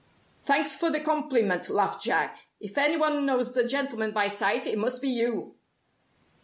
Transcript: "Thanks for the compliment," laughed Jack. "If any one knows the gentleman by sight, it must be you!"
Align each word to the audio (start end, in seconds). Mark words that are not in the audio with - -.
"Thanks 0.43 0.75
for 0.75 0.89
the 0.89 0.99
compliment," 0.99 1.69
laughed 1.69 2.01
Jack. 2.01 2.47
"If 2.59 2.75
any 2.79 2.97
one 2.97 3.23
knows 3.23 3.53
the 3.53 3.67
gentleman 3.67 4.13
by 4.13 4.29
sight, 4.29 4.65
it 4.65 4.79
must 4.79 4.99
be 4.99 5.09
you!" 5.09 5.53